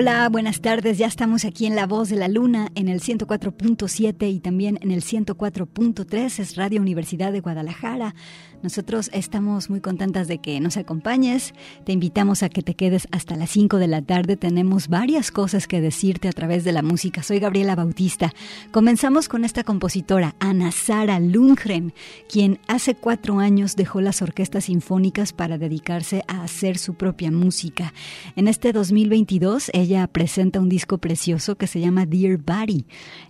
[0.00, 0.98] Hola, buenas tardes.
[0.98, 4.90] Ya estamos aquí en La Voz de la Luna en el 104.7 y también en
[4.90, 8.14] el 104.3 es Radio Universidad de Guadalajara.
[8.62, 11.54] Nosotros estamos muy contentas de que nos acompañes.
[11.84, 14.36] Te invitamos a que te quedes hasta las 5 de la tarde.
[14.36, 17.22] Tenemos varias cosas que decirte a través de la música.
[17.22, 18.34] Soy Gabriela Bautista.
[18.70, 21.94] Comenzamos con esta compositora, Ana Sara Lundgren,
[22.28, 27.94] quien hace cuatro años dejó las orquestas sinfónicas para dedicarse a hacer su propia música.
[28.36, 32.84] En este 2022, ella presenta un disco precioso que se llama Dear Body.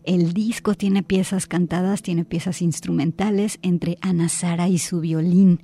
[0.04, 5.60] El disco tiene piezas cantadas, tiene piezas instrumentales entre Ana Sara y su violín violín.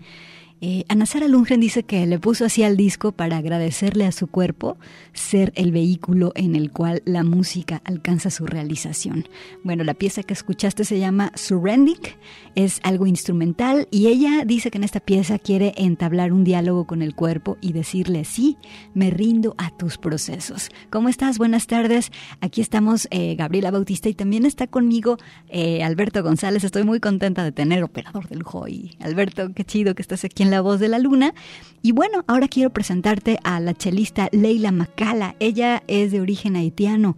[0.62, 4.26] Eh, Ana Sara Lundgren dice que le puso así al disco para agradecerle a su
[4.26, 4.78] cuerpo
[5.12, 9.28] ser el vehículo en el cual la música alcanza su realización.
[9.62, 12.16] Bueno, la pieza que escuchaste se llama Surrendic,
[12.56, 17.02] es algo instrumental y ella dice que en esta pieza quiere entablar un diálogo con
[17.02, 18.56] el cuerpo y decirle sí,
[18.94, 20.70] me rindo a tus procesos.
[20.90, 21.36] ¿Cómo estás?
[21.38, 22.10] Buenas tardes.
[22.40, 25.18] Aquí estamos eh, Gabriela Bautista y también está conmigo
[25.48, 26.64] eh, Alberto González.
[26.64, 30.42] Estoy muy contenta de tener operador del lujo y Alberto, qué chido que estás aquí
[30.50, 31.34] la Voz de la Luna.
[31.82, 35.36] Y bueno, ahora quiero presentarte a la chelista Leila Macala.
[35.38, 37.16] Ella es de origen haitiano.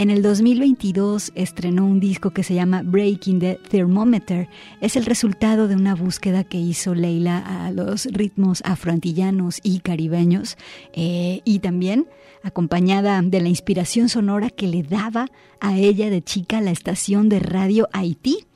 [0.00, 4.48] En el 2022 estrenó un disco que se llama Breaking the Thermometer.
[4.80, 10.56] Es el resultado de una búsqueda que hizo Leila a los ritmos afroantillanos y caribeños
[10.94, 12.08] eh, y también
[12.42, 15.26] acompañada de la inspiración sonora que le daba
[15.60, 18.46] a ella de chica la estación de radio Haití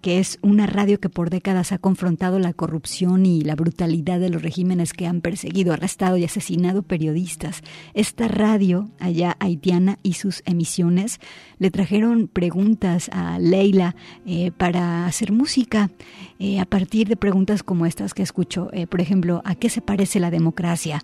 [0.00, 4.30] que es una radio que por décadas ha confrontado la corrupción y la brutalidad de
[4.30, 7.62] los regímenes que han perseguido, arrestado y asesinado periodistas.
[7.94, 11.20] Esta radio, allá haitiana, y sus emisiones
[11.58, 13.94] le trajeron preguntas a Leila
[14.26, 15.90] eh, para hacer música
[16.38, 18.68] eh, a partir de preguntas como estas que escucho.
[18.72, 21.02] Eh, por ejemplo, ¿a qué se parece la democracia?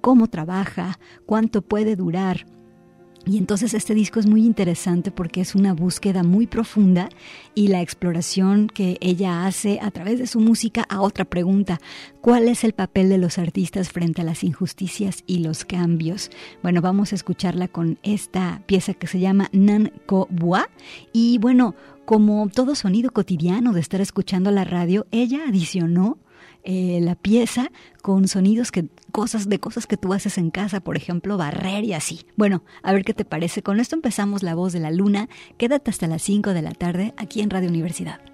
[0.00, 0.98] ¿Cómo trabaja?
[1.26, 2.46] ¿Cuánto puede durar?
[3.26, 7.08] Y entonces este disco es muy interesante porque es una búsqueda muy profunda
[7.54, 11.80] y la exploración que ella hace a través de su música a otra pregunta,
[12.20, 16.30] ¿cuál es el papel de los artistas frente a las injusticias y los cambios?
[16.62, 20.66] Bueno, vamos a escucharla con esta pieza que se llama Nan Ko Bois
[21.12, 21.74] y bueno,
[22.04, 26.18] como todo sonido cotidiano de estar escuchando la radio, ella adicionó
[26.64, 27.70] eh, la pieza
[28.02, 31.92] con sonidos que cosas de cosas que tú haces en casa, por ejemplo, barrer y
[31.92, 32.26] así.
[32.36, 33.62] Bueno, a ver qué te parece.
[33.62, 35.28] Con esto empezamos La Voz de la Luna.
[35.56, 38.33] Quédate hasta las 5 de la tarde aquí en Radio Universidad.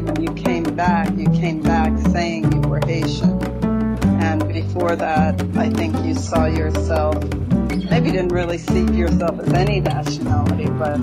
[0.00, 3.42] When you came back, you came back saying you were Haitian.
[4.22, 7.22] And before that, I think you saw yourself,
[7.90, 10.96] maybe you didn't really see yourself as any nationality, but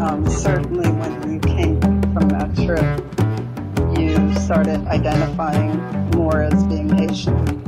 [0.00, 1.80] um, certainly when you came
[2.12, 5.76] from that trip, you started identifying
[6.10, 7.61] more as being Haitian.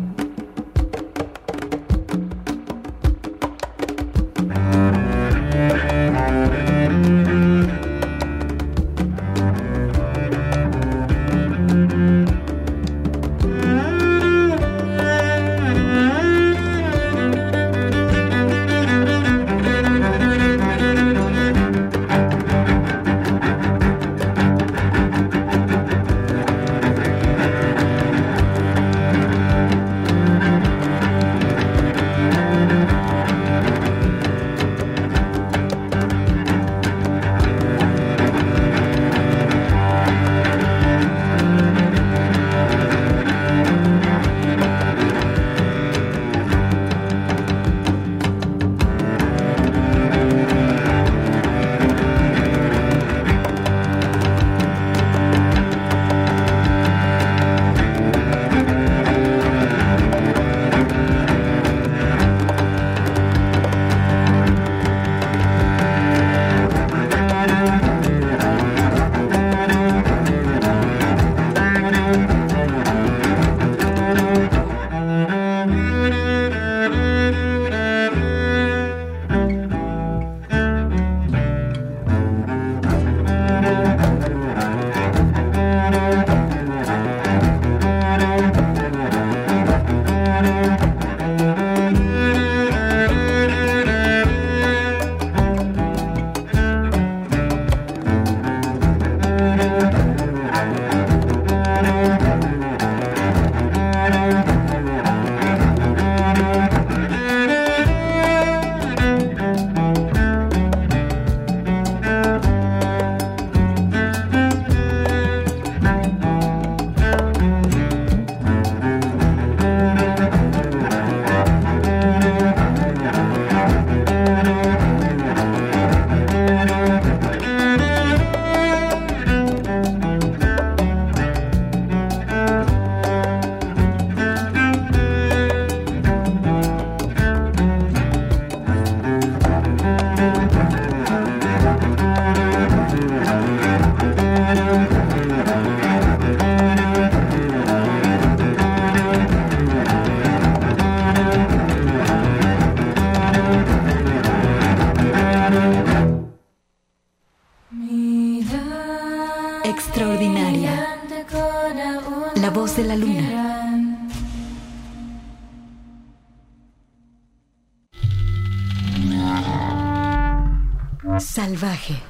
[171.20, 172.02] Salvaje.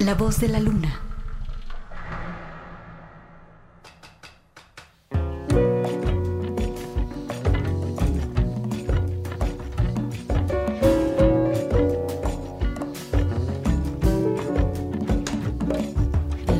[0.00, 1.00] La voz de la luna.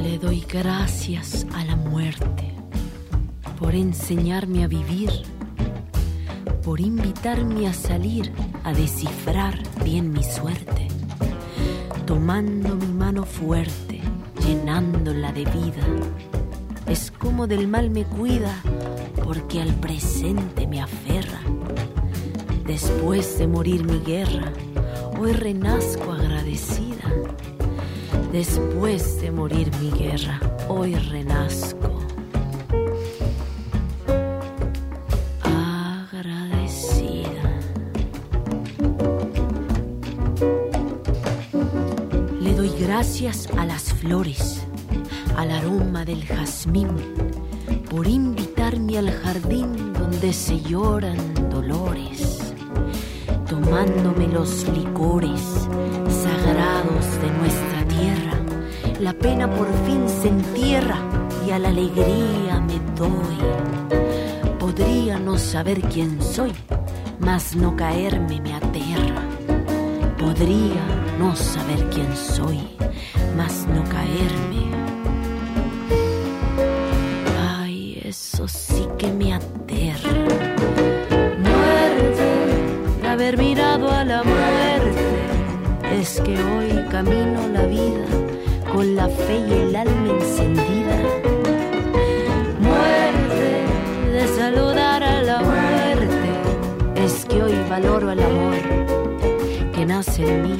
[0.02, 2.54] Le doy gracias a la muerte
[3.58, 5.10] por enseñarme a vivir,
[6.62, 8.32] por invitarme a salir
[8.64, 10.88] a descifrar bien mi suerte,
[12.22, 14.00] tomando mi mano fuerte,
[14.46, 15.84] llenándola de vida.
[16.86, 18.54] Es como del mal me cuida,
[19.24, 21.40] porque al presente me aferra.
[22.64, 24.52] Después de morir mi guerra,
[25.18, 27.12] hoy renazco agradecida.
[28.30, 30.38] Después de morir mi guerra,
[30.68, 31.81] hoy renazco.
[43.22, 44.66] A las flores,
[45.36, 46.88] al aroma del jazmín,
[47.88, 51.16] por invitarme al jardín donde se lloran
[51.48, 52.52] dolores,
[53.48, 55.40] tomándome los licores
[56.08, 58.38] sagrados de nuestra tierra.
[58.98, 60.98] La pena por fin se entierra
[61.46, 63.38] y a la alegría me doy.
[64.58, 66.52] Podría no saber quién soy,
[67.20, 69.22] mas no caerme me aterra.
[70.18, 70.82] Podría
[71.20, 72.58] no saber quién soy,
[87.04, 88.06] camino la vida
[88.72, 90.96] con la fe y el alma encendida.
[92.60, 98.54] Muerte, de saludar a la muerte, es que hoy valoro el amor
[99.74, 100.58] que nace en mí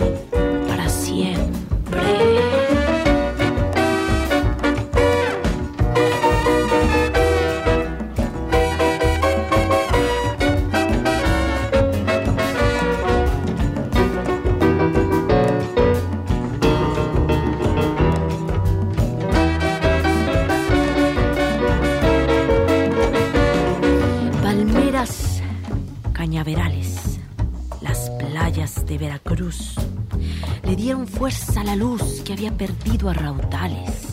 [32.85, 34.09] a raudales.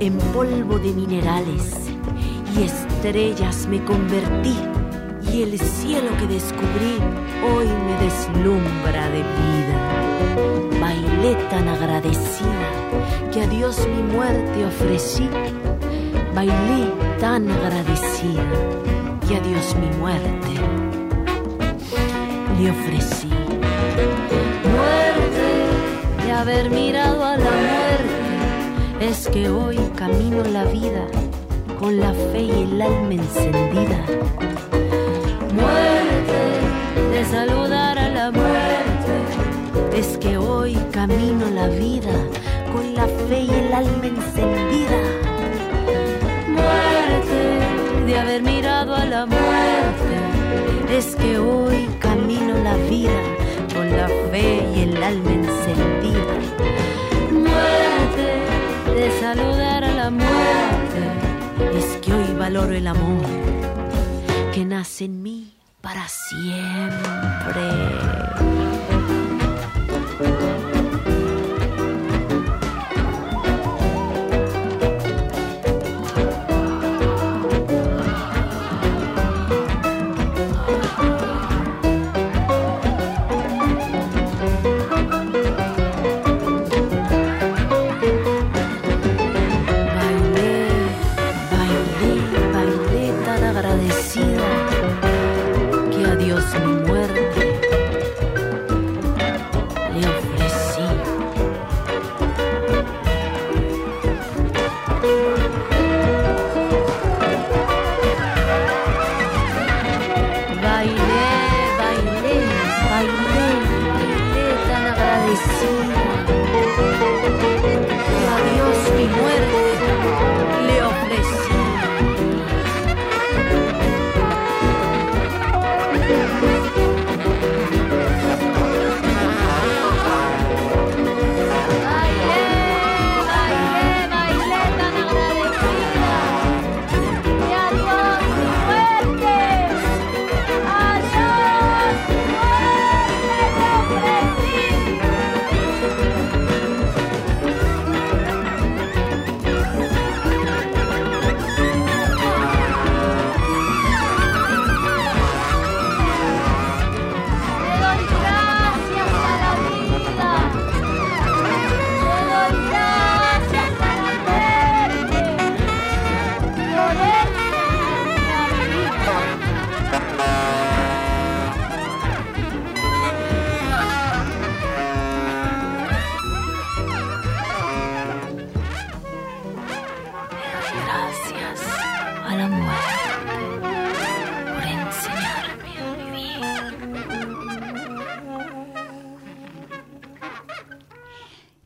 [0.00, 1.90] En polvo de minerales
[2.56, 4.56] y estrellas me convertí
[5.32, 6.98] y el cielo que descubrí
[7.46, 10.80] hoy me deslumbra de vida.
[10.80, 15.28] Bailé tan agradecida que a Dios mi muerte ofrecí.
[16.34, 18.44] Bailé tan agradecida
[19.28, 20.54] que a Dios mi muerte
[22.58, 23.23] le ofrecí.
[26.40, 31.06] Haber mirado a la muerte, es que hoy camino la vida
[31.78, 33.98] con la fe y el alma encendida.
[35.52, 36.40] Muerte
[37.12, 39.14] de saludar a la muerte,
[39.96, 42.12] es que hoy camino la vida
[42.72, 45.00] con la fe y el alma encendida.
[46.48, 50.14] Muerte de haber mirado a la muerte,
[50.90, 53.43] es que hoy camino la vida
[53.96, 56.34] la fe y el alma encendida.
[57.32, 58.28] Muerte
[58.94, 61.02] de saludar a la muerte,
[61.78, 63.24] es que hoy valoro el amor
[64.52, 67.62] que nace en mí para siempre.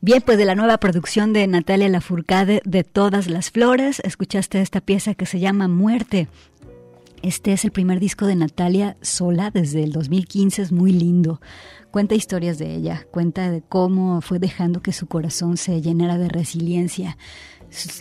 [0.09, 4.81] Bien, pues de la nueva producción de Natalia Lafourcade de Todas las Flores, escuchaste esta
[4.81, 6.27] pieza que se llama Muerte.
[7.21, 11.39] Este es el primer disco de Natalia sola desde el 2015, es muy lindo.
[11.91, 16.27] Cuenta historias de ella, cuenta de cómo fue dejando que su corazón se llenara de
[16.27, 17.15] resiliencia.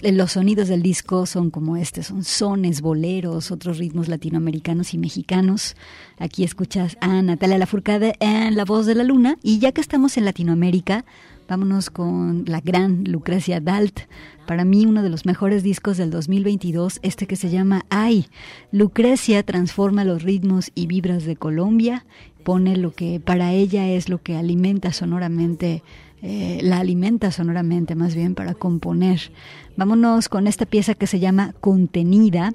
[0.01, 5.77] Los sonidos del disco son como este, son sones, boleros, otros ritmos latinoamericanos y mexicanos.
[6.17, 10.17] Aquí escuchas a Natalia Lafourcade en La Voz de la Luna y ya que estamos
[10.17, 11.05] en Latinoamérica,
[11.49, 14.01] Vámonos con la gran Lucrecia Dalt.
[14.47, 18.27] Para mí uno de los mejores discos del 2022, este que se llama Ay.
[18.71, 22.05] Lucrecia transforma los ritmos y vibras de Colombia,
[22.45, 25.83] pone lo que para ella es lo que alimenta sonoramente,
[26.21, 29.33] eh, la alimenta sonoramente más bien para componer.
[29.75, 32.53] Vámonos con esta pieza que se llama Contenida.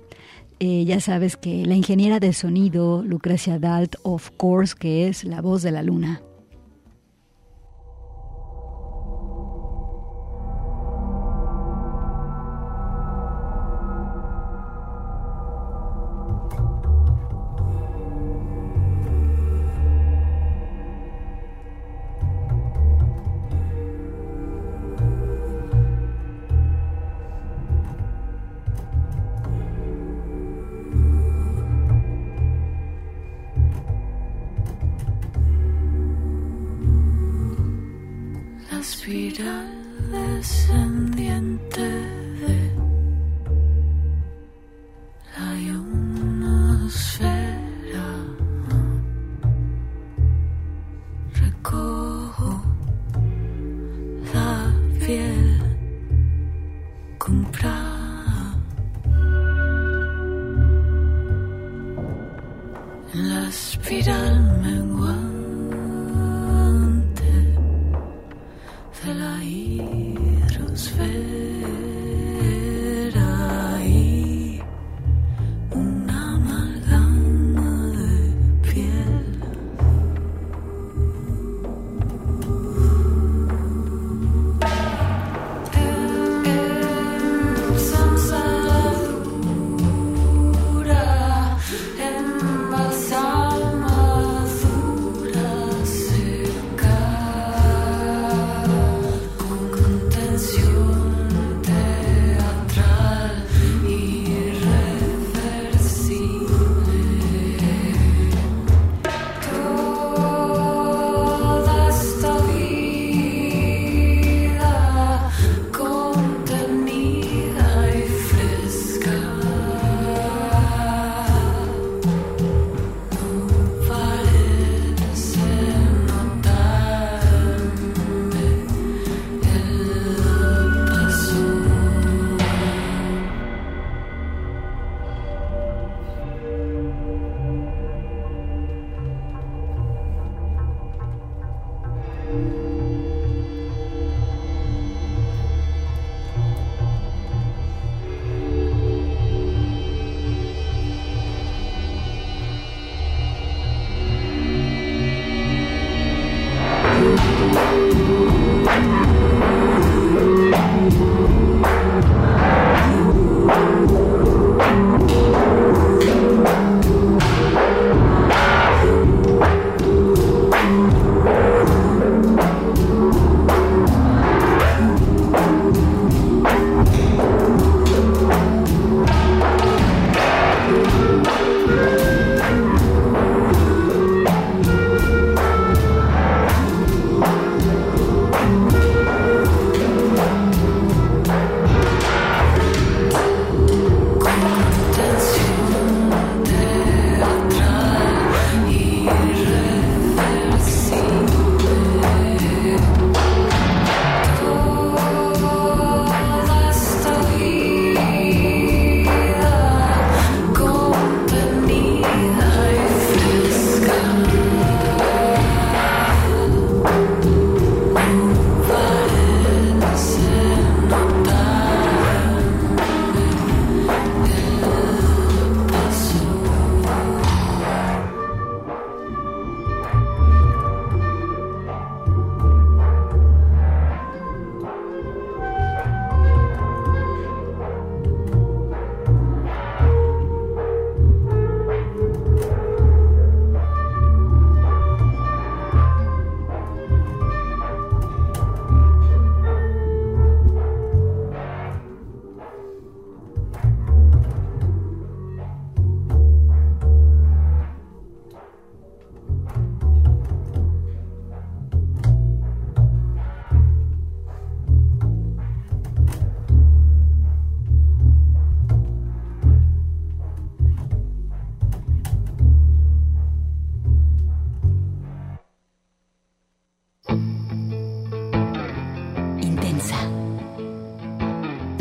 [0.60, 5.41] Eh, ya sabes que la ingeniera de sonido, Lucrecia Dalt, of course, que es la
[5.41, 6.21] voz de la luna.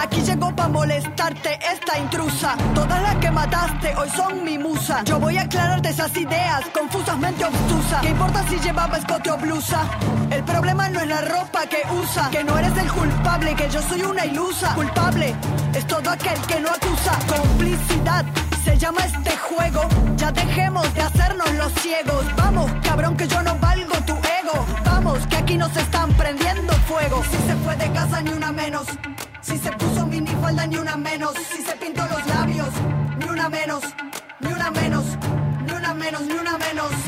[0.00, 2.56] Aquí llegó para molestarte esta intrusa.
[2.76, 5.02] Todas las que mataste hoy son mi musa.
[5.02, 8.00] Yo voy a aclararte esas ideas confusamente obtusas.
[8.00, 9.80] ¿Qué importa si llevaba escote o blusa?
[10.30, 13.82] El problema no es la ropa que usa, que no eres el culpable, que yo
[13.82, 14.74] soy una ilusa.
[14.74, 15.34] Culpable
[15.74, 17.18] es todo aquel que no acusa.
[17.26, 18.24] Complicidad
[18.64, 19.82] se llama este juego.
[20.16, 22.24] Ya dejemos de hacernos los ciegos.
[22.36, 24.64] Vamos, cabrón, que yo no valgo tu ego.
[24.84, 27.24] Vamos, que aquí nos están prendiendo fuego.
[27.24, 28.86] Si se fue de casa, ni una menos.
[29.48, 31.32] Si se puso minifalda, ni una menos.
[31.34, 32.68] Si se pintó los labios,
[33.18, 33.82] ni una menos.
[34.40, 35.04] Ni una menos.
[35.64, 37.07] Ni una menos, ni una menos.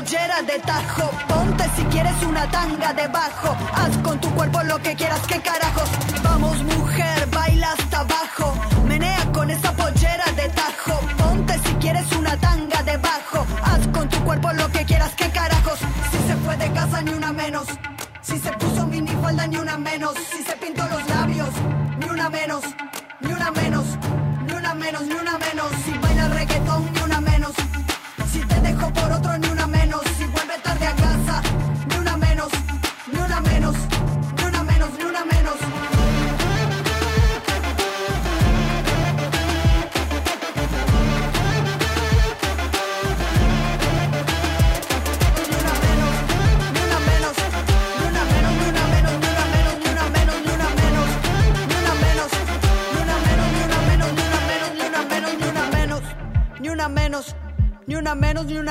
[0.00, 1.10] Esa pollera de tajo.
[1.28, 3.56] Ponte si quieres una tanga debajo.
[3.74, 5.90] Haz con tu cuerpo lo que quieras, que carajos.
[6.22, 8.54] Vamos, mujer, baila hasta abajo.
[8.86, 11.00] Menea con esa pollera de tajo.
[11.18, 13.46] Ponte si quieres una tanga debajo.
[13.62, 15.78] Haz con tu cuerpo lo que quieras, que carajos.
[16.10, 17.66] Si se fue de casa, ni una menos.
[18.22, 20.14] Si se puso minifalda, ni una menos.
[20.14, 21.50] Si se pintó los labios,
[21.98, 22.64] ni una menos.
[23.20, 23.84] Ni una menos.
[24.46, 26.09] Ni una menos, ni una menos.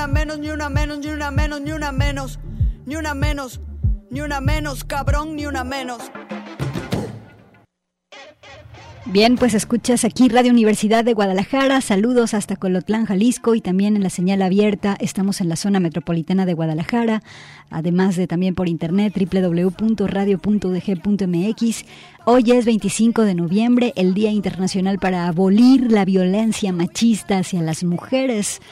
[0.00, 2.38] Una menos, ni una menos, ni una menos, ni una menos,
[2.86, 3.60] ni una menos,
[4.10, 6.10] ni una menos, cabrón, ni una menos.
[9.04, 11.82] Bien, pues escuchas aquí Radio Universidad de Guadalajara.
[11.82, 14.96] Saludos hasta Colotlán, Jalisco y también en la señal abierta.
[15.00, 17.22] Estamos en la zona metropolitana de Guadalajara,
[17.68, 21.84] además de también por internet www.radio.udg.mx.
[22.24, 27.84] Hoy es 25 de noviembre, el Día Internacional para abolir la violencia machista hacia las
[27.84, 28.62] mujeres.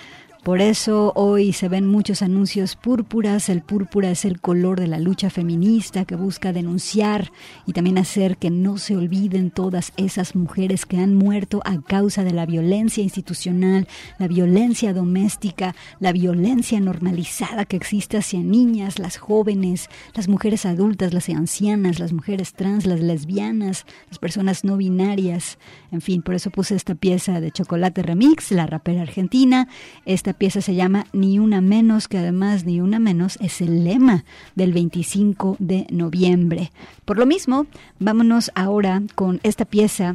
[0.48, 3.50] Por eso hoy se ven muchos anuncios púrpuras.
[3.50, 7.32] El púrpura es el color de la lucha feminista que busca denunciar
[7.66, 12.24] y también hacer que no se olviden todas esas mujeres que han muerto a causa
[12.24, 13.86] de la violencia institucional,
[14.18, 21.12] la violencia doméstica, la violencia normalizada que existe hacia niñas, las jóvenes, las mujeres adultas,
[21.12, 25.58] las ancianas, las mujeres trans, las lesbianas, las personas no binarias.
[25.92, 29.68] En fin, por eso puse esta pieza de Chocolate Remix, la rapera argentina.
[30.06, 34.24] Esta pieza se llama Ni una menos, que además Ni una menos es el lema
[34.54, 36.72] del 25 de noviembre.
[37.04, 37.66] Por lo mismo,
[37.98, 40.14] vámonos ahora con esta pieza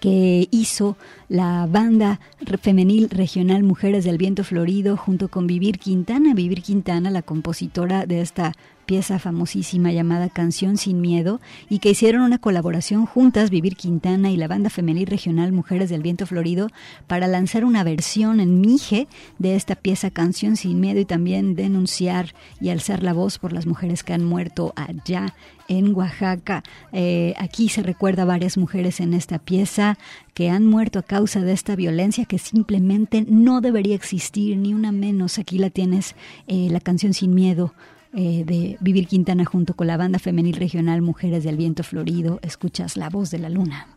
[0.00, 0.96] que hizo
[1.28, 2.20] la banda
[2.60, 6.34] femenil regional Mujeres del Viento Florido junto con Vivir Quintana.
[6.34, 8.52] Vivir Quintana, la compositora de esta
[8.86, 14.36] pieza famosísima llamada Canción sin Miedo, y que hicieron una colaboración juntas, Vivir Quintana y
[14.36, 16.68] la banda femenil regional Mujeres del Viento Florido,
[17.06, 22.34] para lanzar una versión en Mije de esta pieza Canción sin Miedo y también denunciar
[22.60, 25.34] y alzar la voz por las mujeres que han muerto allá
[25.68, 26.62] en Oaxaca.
[26.92, 29.98] Eh, aquí se recuerda a varias mujeres en esta pieza
[30.34, 34.92] que han muerto a causa de esta violencia que simplemente no debería existir, ni una
[34.92, 35.38] menos.
[35.38, 36.14] Aquí la tienes,
[36.46, 37.74] eh, la canción Sin Miedo
[38.14, 42.96] eh, de Vivir Quintana junto con la banda femenil regional Mujeres del Viento Florido, escuchas
[42.96, 43.88] La Voz de la Luna.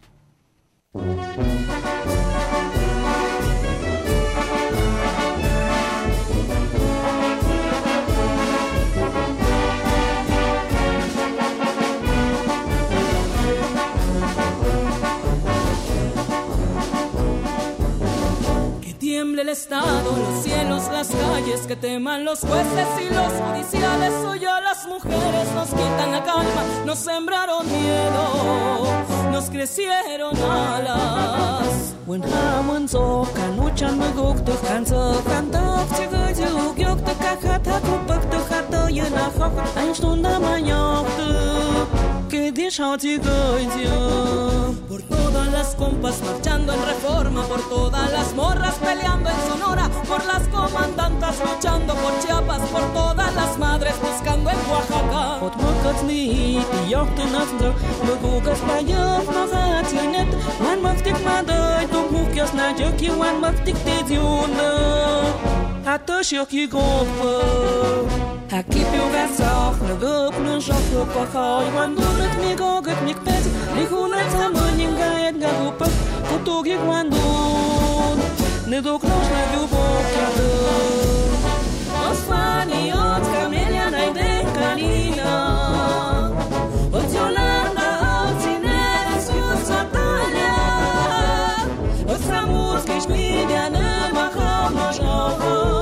[19.40, 24.14] Tiemble el Estado, los cielos, las calles, que teman los jueces y los judiciales.
[24.26, 28.84] Hoy a las mujeres nos quitan la calma, nos sembraron miedo,
[29.32, 31.96] nos crecieron alas.
[32.06, 38.40] When Ramon so kanuchan maguk to kanso kantok chigo juk yok to kakata kupak to
[38.50, 39.30] kato 也那
[42.69, 42.69] Por
[45.03, 50.47] todas las compas marchando en reforma, por todas las morras peleando en Sonora, por las
[50.49, 55.41] comandantas luchando por Chiapas, por todas las madres buscando en Oaxaca.
[55.43, 57.73] От мокът ми и йохте на център,
[58.07, 65.23] бъгука спая в магазинет, ман мъктик мадъй, том хукяс на джъки, ман мъктик те дюна.
[65.87, 67.43] А то шоки гопа.
[68.52, 70.74] הקיפיוגס האופנגו פלושו
[71.14, 75.86] פופחו יגוונדורת מגוגת מקפץ לכהונת המונים גאית גגופה
[76.30, 78.20] כותוג יגוונדון
[78.68, 80.50] נדוק נושלה ויובוק ידו
[82.08, 85.48] אוספניות קמליה ניידן קניה
[86.92, 90.56] עוד יולנדה עוד צינס יוצא טליה
[92.08, 95.79] עוד סמוס כשמי דנם החום נושעו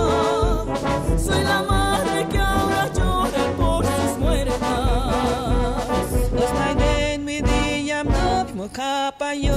[9.33, 9.55] yo.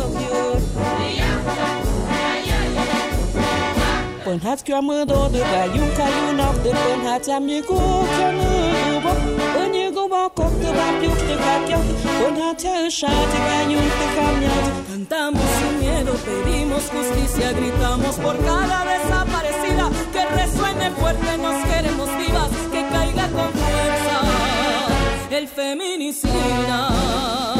[4.24, 7.46] Pon hat kyo mo do de ba yun ka yun nok de pon hat jam
[7.46, 7.76] ni go
[8.14, 9.12] kyo nu bo.
[9.54, 11.78] Pon ni go ba kok de ba pyuk de ka kyo.
[12.18, 14.06] Pon hat cha sha de ba yun de
[14.40, 14.54] mya.
[14.88, 19.86] Cantamos sin miedo, pedimos justicia, gritamos por cada desaparecida.
[20.12, 24.16] Que resuene fuerte, nos queremos vivas, que caiga con fuerza
[25.30, 27.59] el feminicida.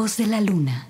[0.00, 0.89] voz de la luna.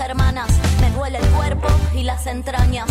[0.00, 0.50] hermanas.
[0.80, 2.88] Me duele el cuerpo y las entrañas.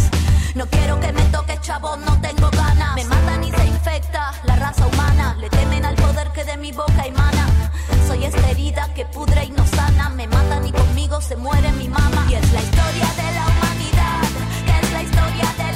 [0.55, 2.95] No quiero que me toque chavo, no tengo ganas.
[2.95, 5.35] Me matan y se infecta la raza humana.
[5.39, 7.47] Le temen al poder que de mi boca emana.
[8.07, 10.09] Soy esta herida que pudre y no sana.
[10.09, 12.25] Me matan y conmigo se muere mi mamá.
[12.29, 14.21] Y es la historia de la humanidad,
[14.65, 15.70] que es la historia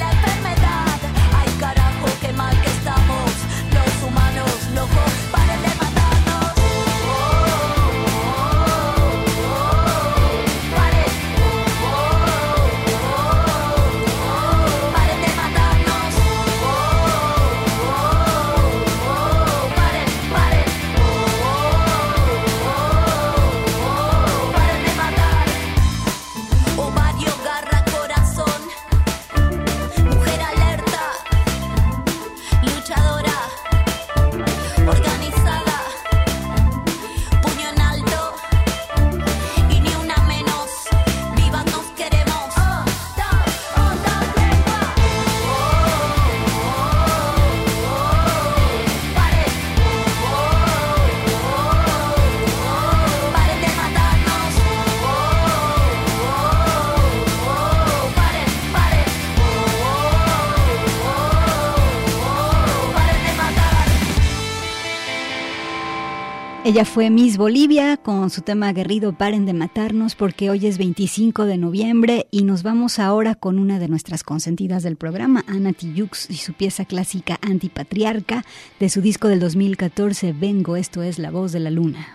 [66.75, 71.45] Ella fue Miss Bolivia con su tema aguerrido Paren de matarnos porque hoy es 25
[71.45, 76.29] de noviembre y nos vamos ahora con una de nuestras consentidas del programa, Ana Tijoux
[76.29, 78.43] y su pieza clásica Antipatriarca
[78.77, 82.14] de su disco del 2014 Vengo, esto es La voz de la luna.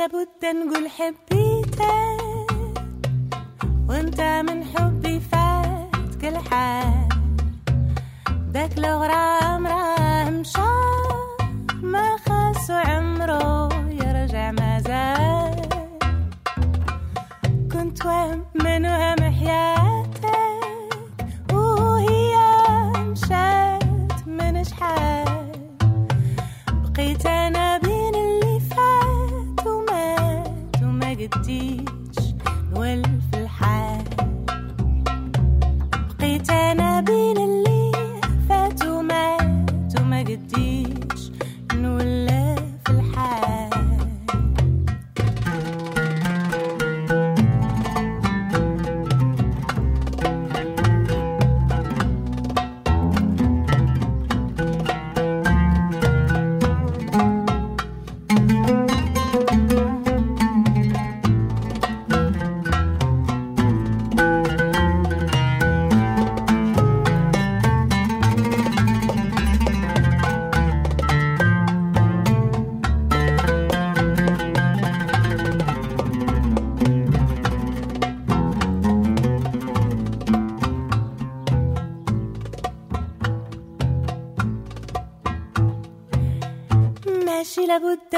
[0.00, 1.82] لابد نقول حبيتك
[3.88, 7.08] وأنت من حبي فات كل حال.
[8.52, 10.60] داك الغرام راه مشى
[11.82, 15.68] ما خاص عمره يرجع ما زال.
[17.72, 20.32] كنت وهم من وهم حياتك
[21.52, 22.36] وهي
[22.96, 25.52] مشات من شحال.
[26.70, 27.69] بقيت أنا
[31.38, 31.89] Deep.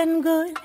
[0.03, 0.57] and good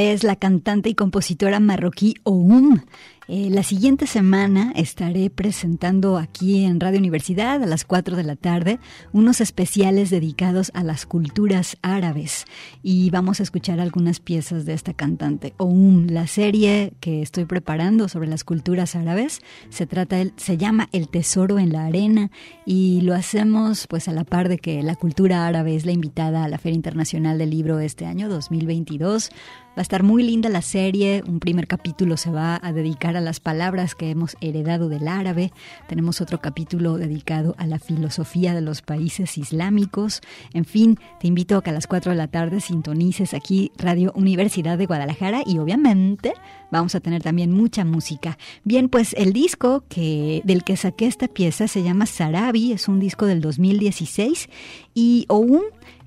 [0.00, 2.80] Es la cantante y compositora marroquí Oum.
[3.28, 8.36] Eh, la siguiente semana estaré presentando aquí en Radio Universidad a las 4 de la
[8.36, 8.78] tarde
[9.12, 12.44] unos especiales dedicados a las culturas árabes
[12.84, 15.54] y vamos a escuchar algunas piezas de esta cantante.
[15.58, 21.08] Oum, la serie que estoy preparando sobre las culturas árabes se trata se llama El
[21.08, 22.30] tesoro en la arena
[22.64, 26.44] y lo hacemos pues a la par de que la cultura árabe es la invitada
[26.44, 29.30] a la Feria Internacional del Libro este año 2022.
[29.70, 31.22] Va a estar muy linda la serie.
[31.26, 35.50] Un primer capítulo se va a dedicar a las palabras que hemos heredado del árabe.
[35.88, 40.20] Tenemos otro capítulo dedicado a la filosofía de los países islámicos.
[40.54, 44.12] En fin, te invito a que a las 4 de la tarde sintonices aquí Radio
[44.14, 46.32] Universidad de Guadalajara y obviamente
[46.70, 48.38] vamos a tener también mucha música.
[48.62, 53.00] Bien, pues el disco que del que saqué esta pieza se llama Sarabi, es un
[53.00, 54.48] disco del 2016
[54.94, 55.62] y Oum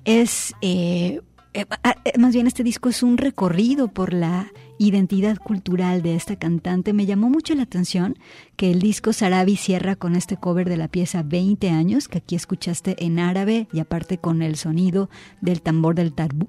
[0.06, 1.20] es eh,
[1.54, 6.14] eh, ah, eh, más bien este disco es un recorrido por la identidad cultural de
[6.14, 6.92] esta cantante.
[6.92, 8.16] Me llamó mucho la atención
[8.56, 12.34] que el disco Sarabi cierra con este cover de la pieza 20 años, que aquí
[12.36, 15.08] escuchaste en árabe y aparte con el sonido
[15.40, 16.48] del tambor del, tarbu-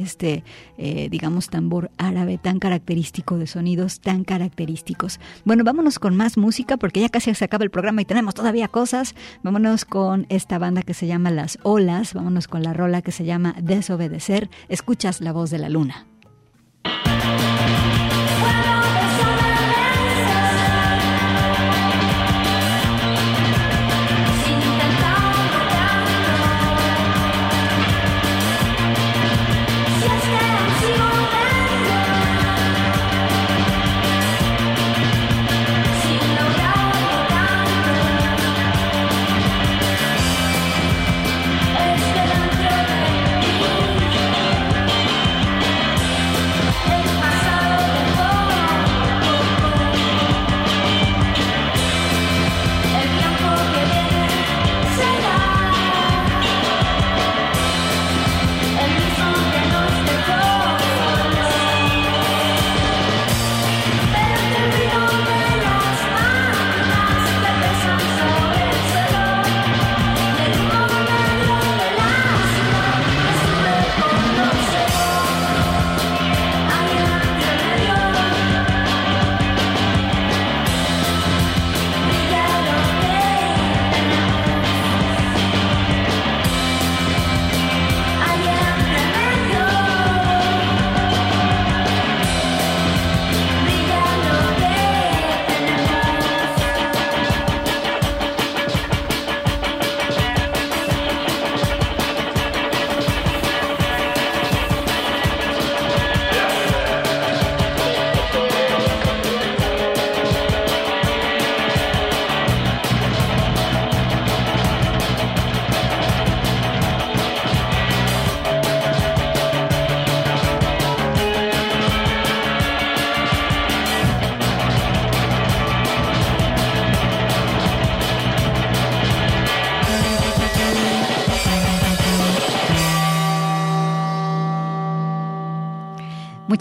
[0.00, 0.44] este,
[0.78, 5.20] eh, digamos, tambor árabe tan característico de sonidos tan característicos.
[5.44, 8.68] Bueno, vámonos con más música porque ya casi se acaba el programa y tenemos todavía
[8.68, 9.14] cosas.
[9.42, 13.24] Vámonos con esta banda que se llama Las Olas, vámonos con la rola que se
[13.24, 14.50] llama Desobedecer.
[14.68, 16.06] Escuchas la voz de la luna.
[17.22, 17.61] Sin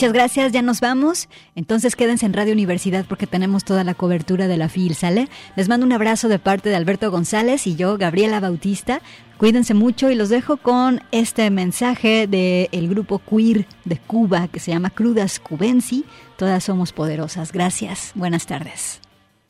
[0.02, 1.30] Muchas gracias, ya nos vamos.
[1.54, 5.30] Entonces quédense en Radio Universidad porque tenemos toda la cobertura de la FIL, ¿sale?
[5.56, 9.00] Les mando un abrazo de parte de Alberto González y yo, Gabriela Bautista.
[9.38, 14.60] Cuídense mucho y los dejo con este mensaje del de grupo queer de Cuba que
[14.60, 16.04] se llama Crudas Cubensi.
[16.36, 17.52] Todas somos poderosas.
[17.52, 18.12] Gracias.
[18.16, 19.02] Buenas tardes.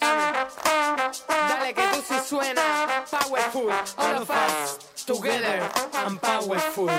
[0.02, 5.62] Dale que tú sí suena powerful, all of us together
[6.06, 6.90] and powerful.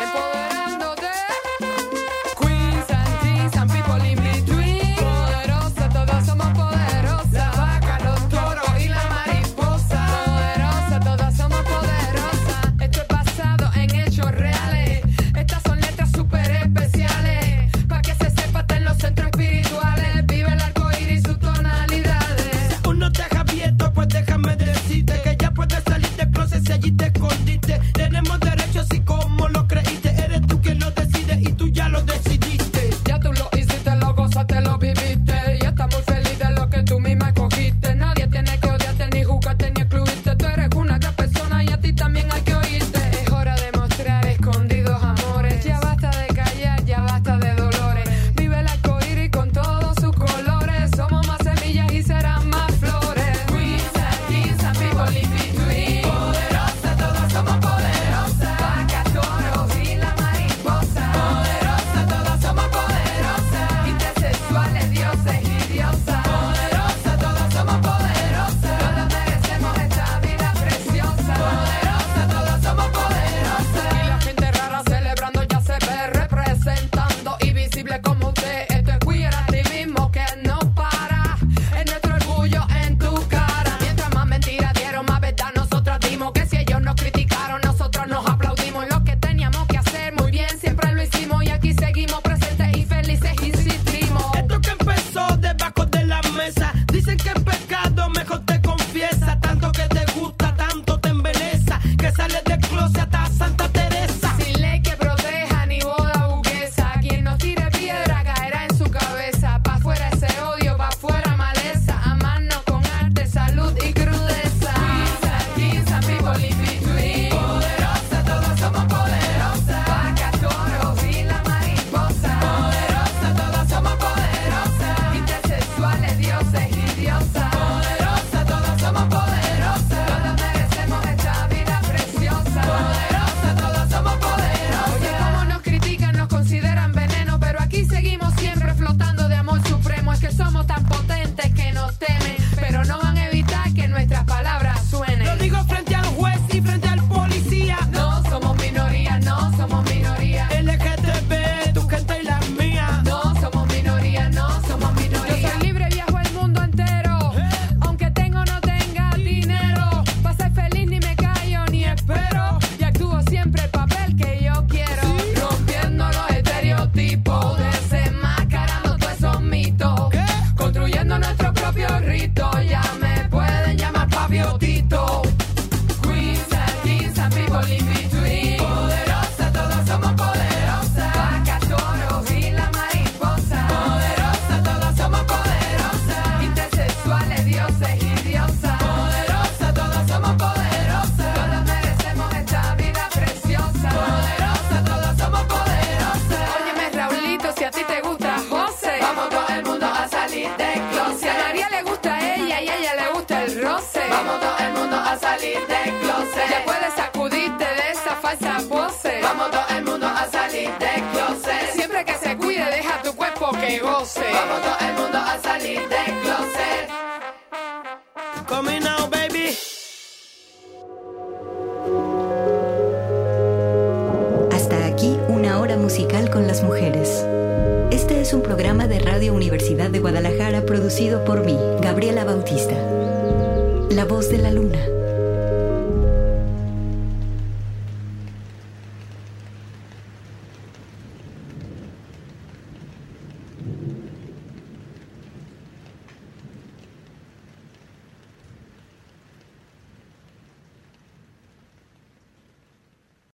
[0.00, 1.29] Empoderándote.
[26.90, 27.59] y te.